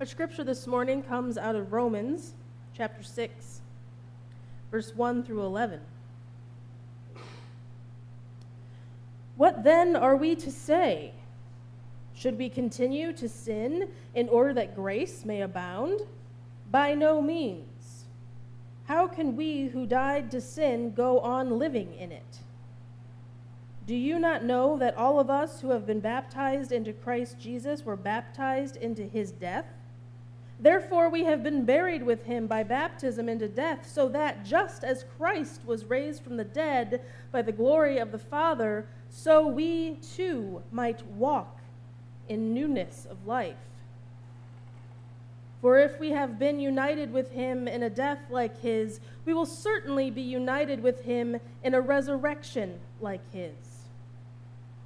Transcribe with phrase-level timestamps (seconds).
[0.00, 2.32] Our scripture this morning comes out of Romans
[2.74, 3.60] chapter 6,
[4.70, 5.78] verse 1 through 11.
[9.36, 11.12] What then are we to say?
[12.14, 16.00] Should we continue to sin in order that grace may abound?
[16.70, 18.06] By no means.
[18.86, 22.38] How can we who died to sin go on living in it?
[23.86, 27.84] Do you not know that all of us who have been baptized into Christ Jesus
[27.84, 29.66] were baptized into his death?
[30.62, 35.06] Therefore, we have been buried with him by baptism into death, so that just as
[35.16, 37.00] Christ was raised from the dead
[37.32, 41.60] by the glory of the Father, so we too might walk
[42.28, 43.56] in newness of life.
[45.62, 49.46] For if we have been united with him in a death like his, we will
[49.46, 53.69] certainly be united with him in a resurrection like his.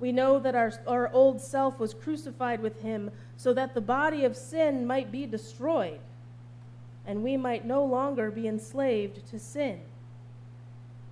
[0.00, 4.24] We know that our, our old self was crucified with him so that the body
[4.24, 6.00] of sin might be destroyed
[7.08, 9.80] and we might no longer be enslaved to sin.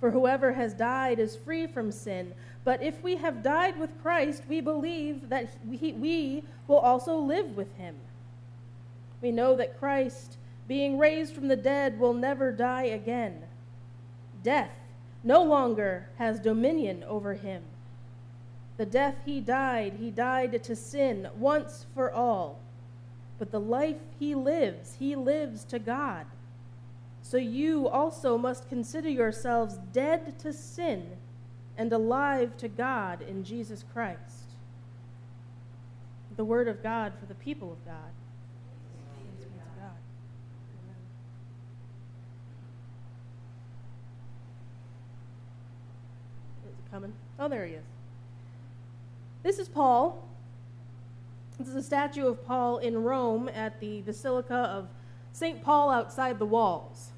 [0.00, 2.32] For whoever has died is free from sin.
[2.64, 7.56] But if we have died with Christ, we believe that we, we will also live
[7.56, 7.96] with him.
[9.20, 13.42] We know that Christ, being raised from the dead, will never die again.
[14.42, 14.74] Death
[15.22, 17.62] no longer has dominion over him.
[18.76, 22.58] The death he died, he died to sin once for all.
[23.38, 26.26] But the life he lives, he lives to God.
[27.22, 31.06] So you also must consider yourselves dead to sin
[31.76, 34.50] and alive to God in Jesus Christ.
[36.36, 37.96] The word of God for the people of God.
[46.90, 47.14] Coming?
[47.38, 47.84] Oh, there he is.
[49.42, 50.28] This is Paul.
[51.58, 54.88] This is a statue of Paul in Rome at the Basilica of
[55.32, 55.64] St.
[55.64, 57.10] Paul outside the walls.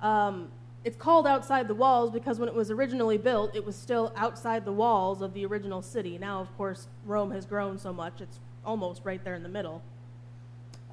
[0.00, 0.48] Um,
[0.84, 4.64] it's called outside the walls because when it was originally built, it was still outside
[4.64, 6.18] the walls of the original city.
[6.18, 9.82] Now, of course, Rome has grown so much, it's almost right there in the middle.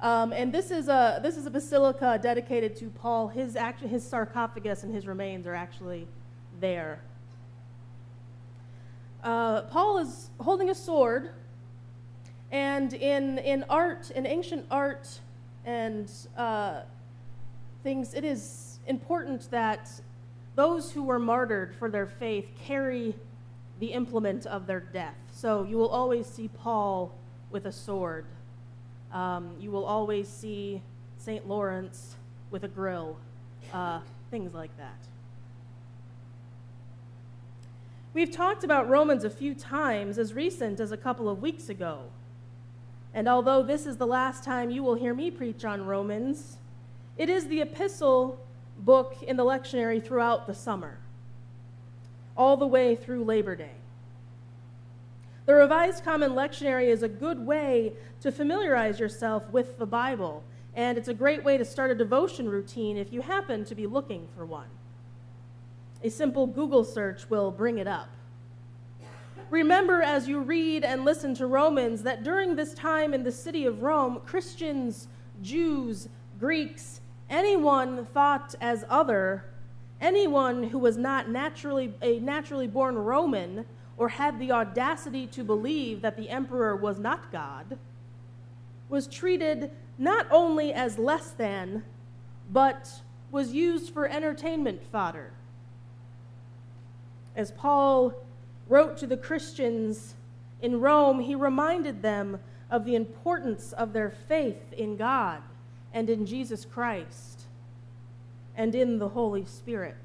[0.00, 3.26] Um, and this is, a, this is a basilica dedicated to Paul.
[3.26, 6.06] His, act- his sarcophagus and his remains are actually
[6.60, 7.00] there
[9.22, 11.30] uh, Paul is holding a sword,
[12.50, 15.20] and in, in art, in ancient art
[15.64, 16.82] and uh,
[17.82, 19.90] things, it is important that
[20.56, 23.14] those who were martyred for their faith carry
[23.78, 25.14] the implement of their death.
[25.32, 27.14] So you will always see Paul
[27.50, 28.26] with a sword.
[29.12, 30.82] Um, you will always see
[31.18, 31.48] St.
[31.48, 32.16] Lawrence
[32.50, 33.16] with a grill,
[33.72, 34.00] uh,
[34.30, 34.98] things like that.
[38.12, 42.00] We've talked about Romans a few times, as recent as a couple of weeks ago.
[43.14, 46.56] And although this is the last time you will hear me preach on Romans,
[47.16, 48.40] it is the epistle
[48.78, 50.98] book in the lectionary throughout the summer,
[52.36, 53.74] all the way through Labor Day.
[55.46, 57.92] The Revised Common Lectionary is a good way
[58.22, 60.42] to familiarize yourself with the Bible,
[60.74, 63.86] and it's a great way to start a devotion routine if you happen to be
[63.86, 64.68] looking for one.
[66.02, 68.08] A simple Google search will bring it up.
[69.50, 73.66] Remember as you read and listen to Romans that during this time in the city
[73.66, 75.08] of Rome, Christians,
[75.42, 76.08] Jews,
[76.38, 79.44] Greeks, anyone thought as other,
[80.00, 83.66] anyone who was not naturally a naturally born Roman
[83.98, 87.76] or had the audacity to believe that the emperor was not God,
[88.88, 91.84] was treated not only as less than,
[92.50, 95.32] but was used for entertainment fodder
[97.36, 98.14] as Paul
[98.68, 100.14] wrote to the Christians
[100.62, 105.42] in Rome, he reminded them of the importance of their faith in God
[105.92, 107.42] and in Jesus Christ
[108.56, 109.96] and in the Holy Spirit.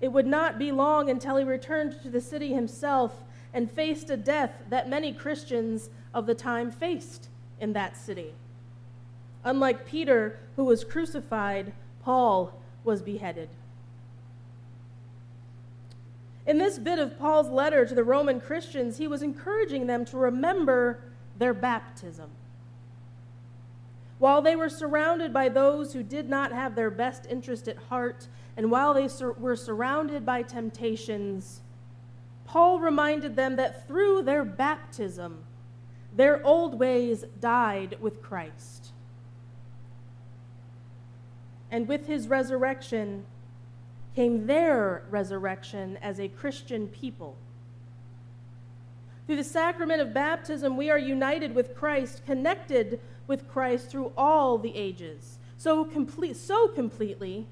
[0.00, 3.22] It would not be long until he returned to the city himself
[3.52, 7.28] and faced a death that many Christians of the time faced
[7.60, 8.34] in that city.
[9.44, 11.72] Unlike Peter, who was crucified,
[12.02, 13.48] Paul was beheaded.
[16.46, 20.16] In this bit of Paul's letter to the Roman Christians, he was encouraging them to
[20.16, 21.00] remember
[21.38, 22.30] their baptism.
[24.18, 28.28] While they were surrounded by those who did not have their best interest at heart,
[28.56, 31.60] and while they sur- were surrounded by temptations,
[32.46, 35.44] Paul reminded them that through their baptism,
[36.14, 38.92] their old ways died with Christ.
[41.70, 43.24] And with his resurrection,
[44.14, 47.36] came their resurrection as a Christian people.
[49.26, 54.58] Through the sacrament of baptism, we are united with Christ, connected with Christ through all
[54.58, 57.46] the ages, so, complete, so completely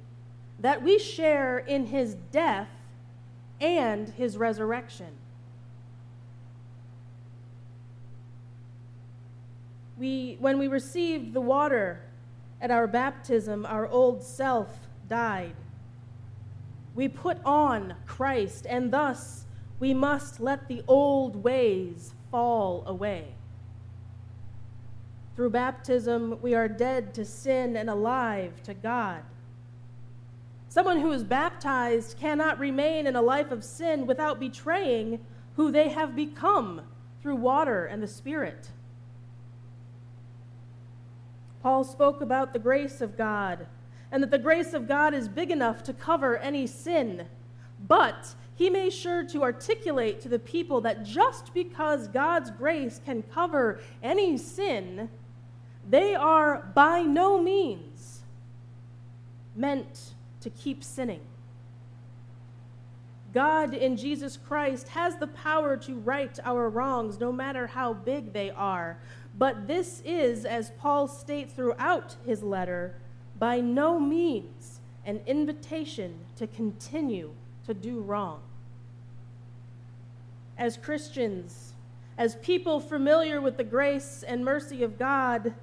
[0.61, 2.69] that we share in his death
[3.61, 5.09] and his resurrection.
[9.99, 12.03] We, when we received the water
[12.61, 15.55] at our baptism, our old self died.
[16.95, 19.47] We put on Christ, and thus
[19.81, 23.35] we must let the old ways fall away.
[25.35, 29.23] Through baptism, we are dead to sin and alive to God.
[30.69, 35.25] Someone who is baptized cannot remain in a life of sin without betraying
[35.57, 36.83] who they have become
[37.21, 38.71] through water and the Spirit.
[41.63, 43.67] Paul spoke about the grace of God
[44.13, 47.27] and that the grace of God is big enough to cover any sin.
[47.89, 53.23] But he made sure to articulate to the people that just because God's grace can
[53.23, 55.09] cover any sin,
[55.89, 58.21] they are by no means
[59.57, 61.21] meant to keep sinning.
[63.33, 68.35] God in Jesus Christ has the power to right our wrongs, no matter how big
[68.35, 68.99] they are.
[69.39, 72.95] But this is, as Paul states throughout his letter,
[73.43, 77.33] by no means an invitation to continue
[77.67, 78.41] to do wrong.
[80.57, 81.73] As Christians,
[82.17, 85.55] as people familiar with the grace and mercy of God,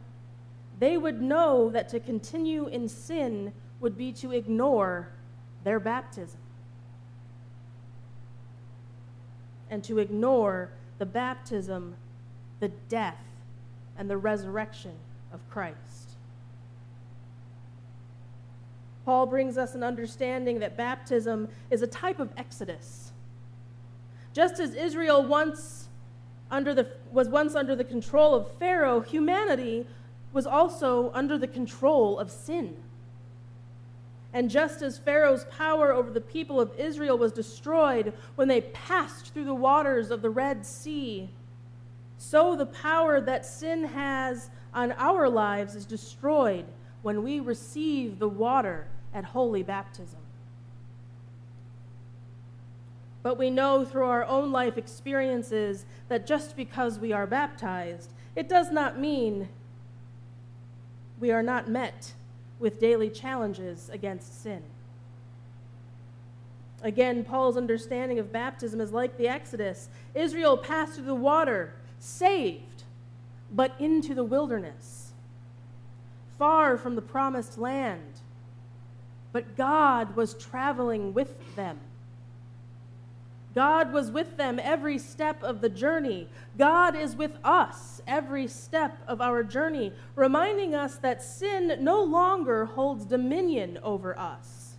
[0.77, 5.07] they would know that to continue in sin would be to ignore
[5.63, 6.41] their baptism
[9.69, 11.95] and to ignore the baptism,
[12.59, 13.23] the death,
[13.97, 14.95] and the resurrection
[15.31, 16.08] of Christ.
[19.05, 23.11] Paul brings us an understanding that baptism is a type of exodus.
[24.33, 25.87] Just as Israel once
[26.51, 29.87] under the, was once under the control of Pharaoh, humanity
[30.33, 32.75] was also under the control of sin.
[34.31, 39.33] And just as Pharaoh's power over the people of Israel was destroyed when they passed
[39.33, 41.29] through the waters of the Red Sea,
[42.17, 46.65] so the power that sin has on our lives is destroyed
[47.01, 50.19] when we receive the water at holy baptism.
[53.21, 58.47] But we know through our own life experiences that just because we are baptized, it
[58.47, 59.49] does not mean
[61.19, 62.13] we are not met
[62.59, 64.61] with daily challenges against sin.
[66.81, 69.89] Again, Paul's understanding of baptism is like the Exodus.
[70.15, 72.83] Israel passed through the water, saved,
[73.51, 74.98] but into the wilderness,
[76.39, 78.21] far from the promised land.
[79.31, 81.79] But God was traveling with them.
[83.53, 86.27] God was with them every step of the journey.
[86.57, 92.65] God is with us every step of our journey, reminding us that sin no longer
[92.65, 94.75] holds dominion over us.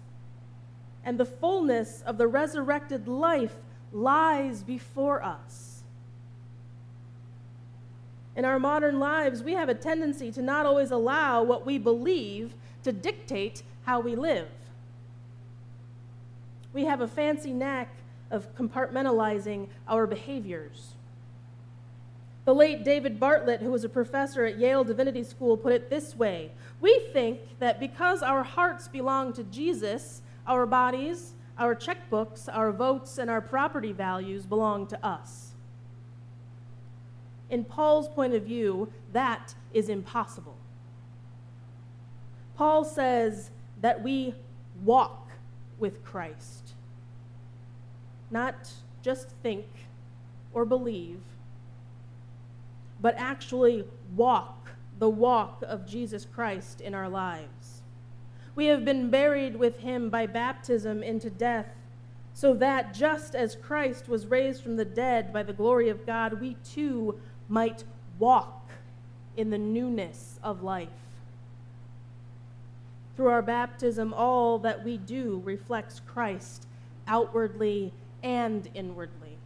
[1.05, 3.57] And the fullness of the resurrected life
[3.93, 5.70] lies before us.
[8.37, 12.55] In our modern lives, we have a tendency to not always allow what we believe
[12.85, 14.49] to dictate how we live.
[16.73, 17.89] We have a fancy knack
[18.31, 20.95] of compartmentalizing our behaviors.
[22.45, 26.17] The late David Bartlett, who was a professor at Yale Divinity School, put it this
[26.17, 26.51] way
[26.81, 33.19] We think that because our hearts belong to Jesus, our bodies, our checkbooks, our votes,
[33.19, 35.50] and our property values belong to us.
[37.51, 40.57] In Paul's point of view, that is impossible.
[42.57, 44.35] Paul says that we
[44.85, 45.29] walk
[45.79, 46.75] with Christ
[48.31, 48.71] not
[49.03, 49.67] just think
[50.53, 51.21] or believe,
[53.01, 57.83] but actually walk the walk of Jesus Christ in our lives.
[58.55, 61.77] We have been buried with him by baptism into death,
[62.35, 66.41] so that just as Christ was raised from the dead by the glory of God,
[66.41, 67.19] we too
[67.51, 67.85] might
[68.19, 68.71] walk
[69.37, 70.89] in the newness of life.
[73.17, 76.67] Through our baptism, all that we do reflects Christ
[77.07, 77.93] outwardly
[78.23, 79.37] and inwardly.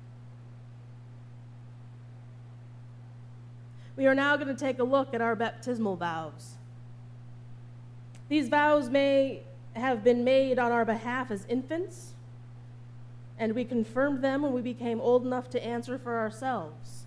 [3.97, 6.55] We are now going to take a look at our baptismal vows.
[8.29, 9.43] These vows may
[9.75, 12.15] have been made on our behalf as infants,
[13.39, 17.04] and we confirmed them when we became old enough to answer for ourselves.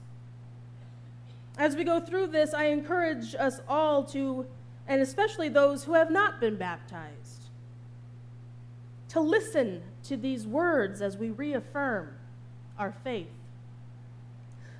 [1.58, 4.46] As we go through this, I encourage us all to,
[4.88, 7.50] and especially those who have not been baptized,
[9.10, 12.10] to listen to these words as we reaffirm
[12.78, 13.28] our faith.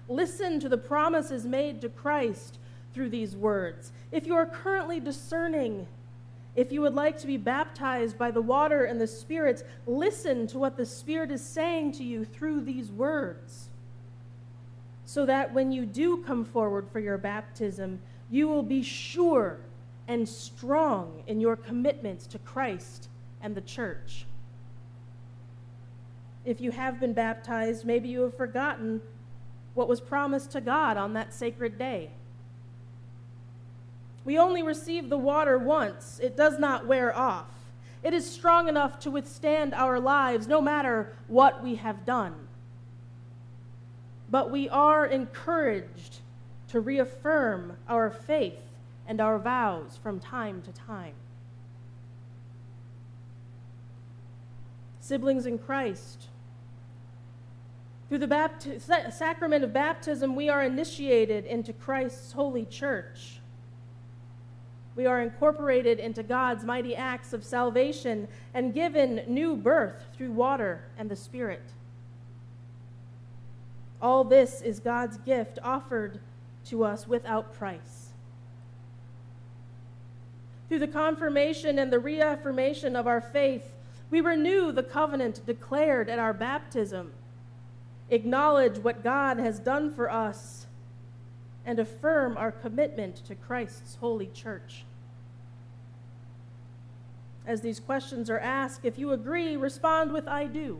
[0.10, 2.60] listen to the promises made to Christ
[2.94, 3.92] through these words.
[4.12, 5.86] If you are currently discerning,
[6.56, 10.58] if you would like to be baptized by the water and the Spirit, listen to
[10.58, 13.70] what the Spirit is saying to you through these words.
[15.08, 19.58] So that when you do come forward for your baptism, you will be sure
[20.06, 23.08] and strong in your commitments to Christ
[23.42, 24.26] and the church.
[26.44, 29.02] If you have been baptized, maybe you have forgotten
[29.76, 32.10] what was promised to God on that sacred day.
[34.26, 37.48] We only receive the water once, it does not wear off.
[38.04, 42.47] It is strong enough to withstand our lives no matter what we have done.
[44.30, 46.20] But we are encouraged
[46.70, 48.70] to reaffirm our faith
[49.08, 51.14] and our vows from time to time.
[55.00, 56.28] Siblings in Christ,
[58.10, 58.82] through the bapti-
[59.12, 63.40] sacrament of baptism, we are initiated into Christ's holy church.
[64.96, 70.82] We are incorporated into God's mighty acts of salvation and given new birth through water
[70.98, 71.64] and the Spirit.
[74.02, 76.20] All this is God's gift offered
[76.66, 78.10] to us without price.
[80.68, 83.74] Through the confirmation and the reaffirmation of our faith,
[84.10, 87.12] we renew the covenant declared at our baptism,
[88.10, 90.68] acknowledge what God has done for us,
[91.66, 94.86] and affirm our commitment to Christ's holy church.
[97.46, 100.80] As these questions are asked, if you agree, respond with I do.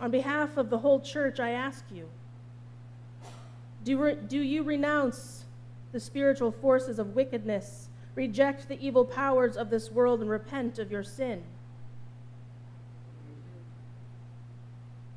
[0.00, 2.08] On behalf of the whole church, I ask you
[3.84, 5.44] do, re- do you renounce
[5.92, 10.90] the spiritual forces of wickedness, reject the evil powers of this world, and repent of
[10.90, 11.42] your sin?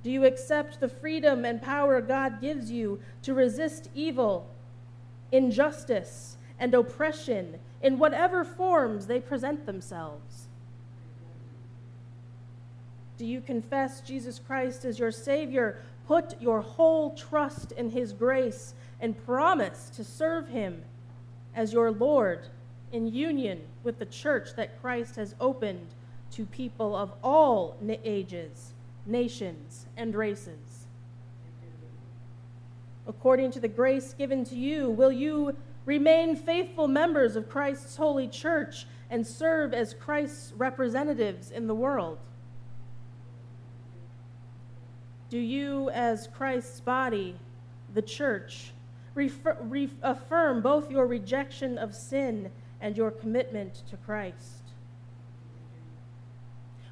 [0.03, 4.49] Do you accept the freedom and power God gives you to resist evil,
[5.31, 10.47] injustice, and oppression in whatever forms they present themselves?
[13.17, 15.81] Do you confess Jesus Christ as your Savior?
[16.07, 20.83] Put your whole trust in His grace and promise to serve Him
[21.55, 22.47] as your Lord
[22.91, 25.87] in union with the church that Christ has opened
[26.31, 28.73] to people of all ages,
[29.05, 30.87] nations, and races.
[33.05, 35.55] According to the grace given to you, will you
[35.85, 42.17] remain faithful members of Christ's holy church and serve as Christ's representatives in the world?
[45.33, 47.35] Do you, as Christ's body,
[47.95, 48.71] the church,
[49.15, 54.61] reaffirm both your rejection of sin and your commitment to Christ?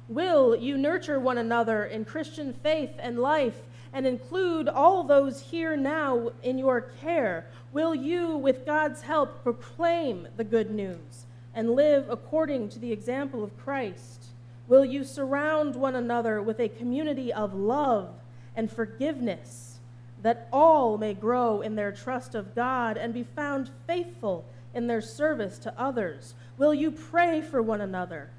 [0.08, 5.76] Will you nurture one another in Christian faith and life and include all those here
[5.76, 7.46] now in your care?
[7.72, 13.44] Will you, with God's help, proclaim the good news and live according to the example
[13.44, 14.24] of Christ?
[14.66, 18.16] Will you surround one another with a community of love
[18.56, 19.78] and forgiveness,
[20.22, 24.44] that all may grow in their trust of God and be found faithful
[24.74, 26.34] in their service to others?
[26.58, 28.30] Will you pray for one another,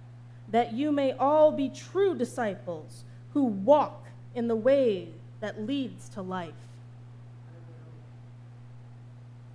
[0.50, 3.04] that you may all be true disciples
[3.34, 5.10] who walk in the way
[5.42, 6.54] that leads to life?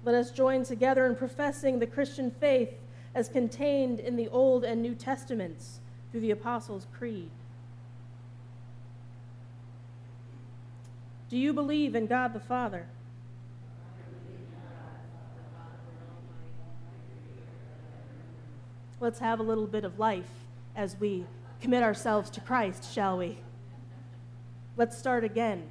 [0.05, 2.79] Let us join together in professing the Christian faith
[3.15, 7.31] as contained in the Old and New Testaments through the Apostles' Creed.
[11.29, 12.87] Do you believe in God the Father?
[19.01, 20.31] Let's have a little bit of life
[20.75, 21.25] as we
[21.61, 23.39] commit ourselves to Christ, shall we?
[24.77, 25.65] Let's start again.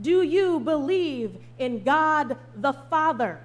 [0.00, 3.40] Do you believe in God the Father?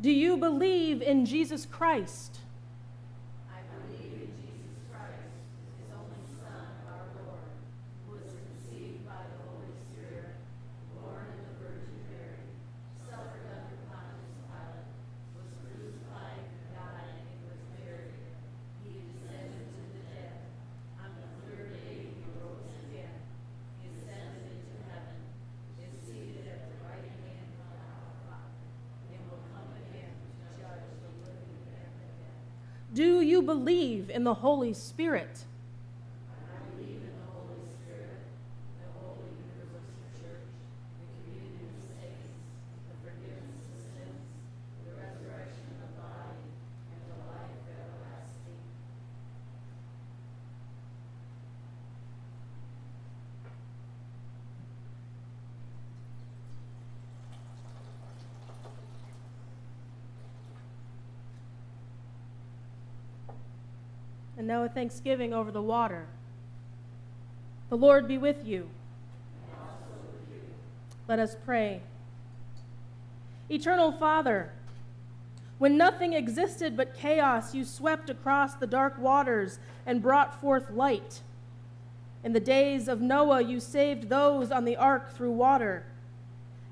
[0.00, 2.38] Do you believe in Jesus Christ?
[33.00, 35.46] Do you believe in the Holy Spirit?
[64.40, 66.06] And now a thanksgiving over the water.
[67.68, 68.70] The Lord be with you.
[71.06, 71.82] Let us pray.
[73.50, 74.50] Eternal Father,
[75.58, 81.20] when nothing existed but chaos, you swept across the dark waters and brought forth light.
[82.24, 85.84] In the days of Noah, you saved those on the ark through water.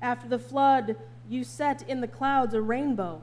[0.01, 0.95] After the flood,
[1.29, 3.21] you set in the clouds a rainbow.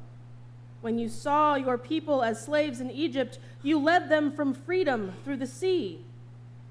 [0.87, 5.38] When you saw your people as slaves in Egypt, you led them from freedom through
[5.38, 6.05] the sea.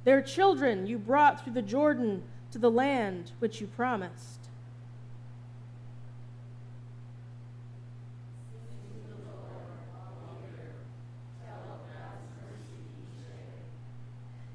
[0.05, 4.39] Their children you brought through the Jordan to the land which you promised.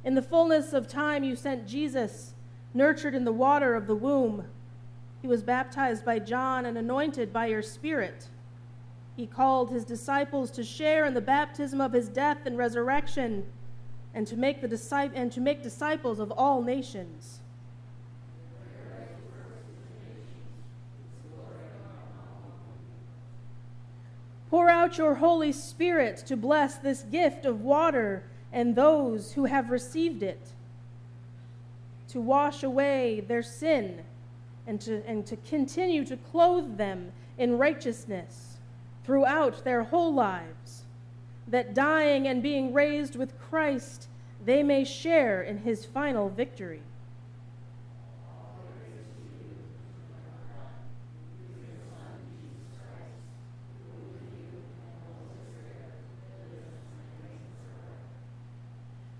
[0.02, 2.32] In the fullness of time, you sent Jesus,
[2.72, 4.46] nurtured in the water of the womb.
[5.20, 8.28] He was baptized by John and anointed by your Spirit.
[9.20, 13.44] He called his disciples to share in the baptism of his death and resurrection,
[14.14, 17.40] and to make, the and to make disciples of all nations.
[24.48, 28.24] Pour out your Holy Spirit to bless this gift of water
[28.54, 30.48] and those who have received it,
[32.08, 34.00] to wash away their sin
[34.66, 38.56] and to, and to continue to clothe them in righteousness
[39.04, 40.84] throughout their whole lives,
[41.46, 44.08] that dying and being raised with Christ,
[44.44, 46.82] they may share in his final victory.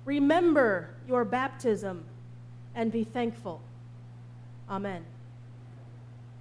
[0.04, 2.04] Remember your baptism
[2.74, 3.60] and be thankful.
[4.68, 5.04] Amen.